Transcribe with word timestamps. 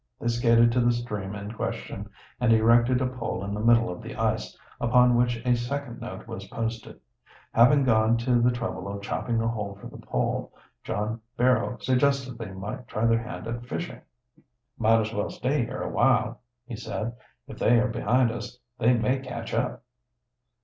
They 0.19 0.29
skated 0.29 0.71
to 0.71 0.81
the 0.81 0.91
stream 0.91 1.35
in 1.35 1.51
question 1.51 2.09
and 2.39 2.51
erected 2.51 3.01
a 3.01 3.05
pole 3.05 3.43
in 3.43 3.53
the 3.53 3.59
middle 3.59 3.91
of 3.91 4.01
the 4.01 4.15
ice, 4.15 4.57
upon 4.79 5.15
which 5.15 5.35
a 5.45 5.55
second 5.55 6.01
note 6.01 6.25
was 6.25 6.47
posted. 6.47 6.99
Having 7.53 7.83
gone 7.83 8.17
to 8.17 8.41
the 8.41 8.49
trouble 8.49 8.87
of 8.87 9.03
chopping 9.03 9.39
a 9.43 9.47
hole 9.47 9.75
for 9.79 9.85
the 9.85 9.99
pole, 10.03 10.51
John 10.83 11.21
Barrow 11.37 11.77
suggested 11.81 12.39
they 12.39 12.49
might 12.51 12.87
try 12.87 13.05
their 13.05 13.21
hand 13.21 13.45
at 13.45 13.67
fishing. 13.67 14.01
"Might 14.79 15.01
as 15.01 15.13
well 15.13 15.29
stay 15.29 15.65
here 15.65 15.83
a 15.83 15.89
while," 15.91 16.41
he 16.65 16.75
said. 16.75 17.13
"If 17.47 17.59
they 17.59 17.79
are 17.79 17.87
behind 17.87 18.31
us, 18.31 18.57
they 18.79 18.95
may 18.95 19.19
catch 19.19 19.53
up." 19.53 19.83